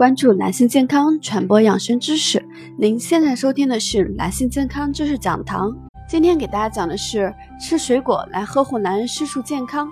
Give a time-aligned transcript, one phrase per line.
[0.00, 2.42] 关注男性健康，传播养生知识。
[2.78, 5.76] 您现在收听的是男性健康知识讲堂。
[6.08, 9.86] 今天给大家讲的是吃水果来呵护男人私处健康。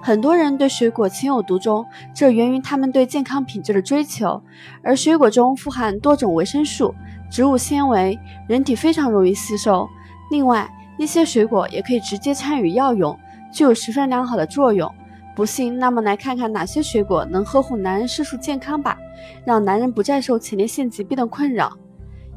[0.00, 4.40] 很多人对水果情有独钟，这源于他们对健康品质的追求。
[4.84, 6.94] 而水果中富含多种维生素、
[7.28, 9.84] 植物纤维，人体非常容易吸收。
[10.30, 13.18] 另外，一些水果也可以直接参与药用，
[13.52, 14.88] 具有十分良好的作用。
[15.40, 18.98] 不信，那么来看看哪些水果能呵护男人湿数健康吧，
[19.42, 21.72] 让男人不再受前列腺疾病的困扰。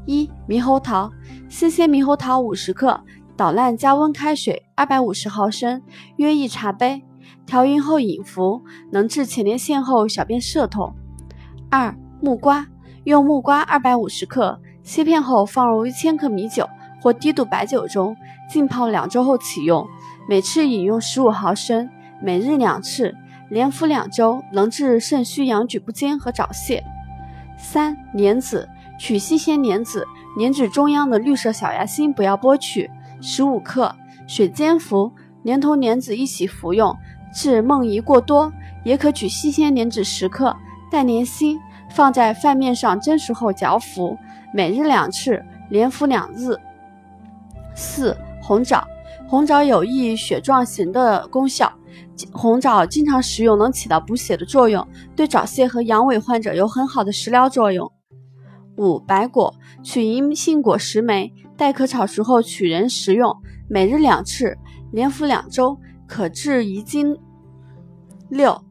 [0.06, 1.12] 一、猕猴桃，
[1.50, 2.98] 新鲜猕猴桃五十克，
[3.36, 5.82] 捣烂加温开水二百五十毫升，
[6.16, 7.04] 约一茶杯，
[7.46, 8.62] 调匀后饮服，
[8.94, 10.96] 能治前列腺后小便涩痛。
[11.70, 12.68] 二、木瓜，
[13.04, 16.70] 用木瓜二百五十克，切片后放入一千克米酒
[17.02, 18.16] 或低度白酒中，
[18.50, 19.86] 浸泡两周后启用，
[20.26, 21.90] 每次饮用十五毫升。
[22.24, 23.14] 每日两次，
[23.50, 26.82] 连服两周，能治肾虚阳举不坚和早泄。
[27.58, 30.08] 三莲子，取新鲜莲子，
[30.38, 33.94] 莲子中央的绿色小芽心不要剥取，十五克，
[34.26, 36.96] 水煎服，连同莲子一起服用，
[37.34, 38.54] 治梦遗过多。
[38.86, 40.56] 也可取新鲜莲子十克，
[40.90, 44.18] 带莲心，放在饭面上蒸熟后嚼服，
[44.54, 46.58] 每日两次，连服两日。
[47.76, 48.86] 四红枣，
[49.34, 51.74] 红枣有益血状型的功效。
[52.32, 57.92] 红枣经常食用能起到补血的作用，对早泄和阳痿患者有很好的食疗作用。
[58.78, 63.36] 五、白果，取银杏果十枚，待壳炒熟后取仁食用，
[63.68, 64.56] 每日两次，
[64.92, 67.18] 连服两周，可治遗精。
[68.30, 68.62] 六、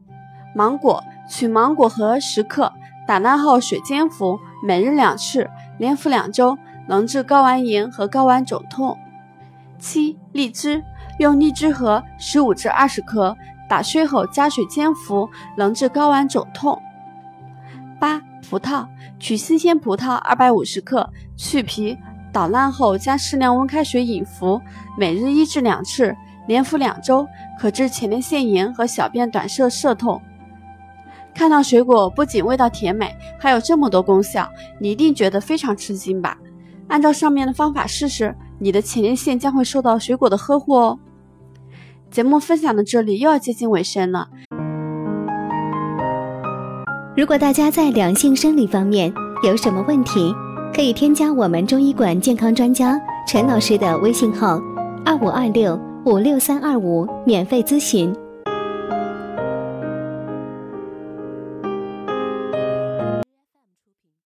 [0.55, 2.71] 芒果，取芒果核十克，
[3.05, 6.57] 打烂后水煎服，每日两次，连服两周，
[6.87, 8.97] 能治睾丸炎和睾丸肿痛。
[9.83, 10.81] 七、荔枝。
[11.19, 13.35] 用荔枝核十五至二十克
[13.69, 16.81] 打碎后加水煎服，能治睾丸肿痛。
[17.99, 18.87] 八、葡萄，
[19.19, 21.95] 取新鲜葡萄二百五十克，去皮，
[22.31, 24.59] 捣烂后加适量温开水饮服，
[24.97, 26.15] 每日一至两次，
[26.47, 27.27] 连服两周，
[27.59, 30.19] 可治前列腺炎和小便短涩涩痛。
[31.35, 36.37] 看到水果不仅味道甜美，还有这么多功效，你一定觉得非常吃惊吧？
[36.87, 38.35] 按照上面的方法试试。
[38.59, 40.97] 你的前列腺将会受到水果的呵护哦。
[42.09, 44.29] 节目分享到这里又要接近尾声了。
[47.17, 49.13] 如果大家在两性生理方面
[49.43, 50.33] 有什么问题，
[50.73, 54.61] 可以添加我们中医馆健康专家陈老师的微信号：
[55.03, 58.15] 二五二六五六三二五，免费咨询。